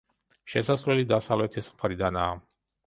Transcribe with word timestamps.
შესასვლელი 0.53 1.05
დასავლეთის 1.13 1.71
მხრიდანაა. 1.77 2.35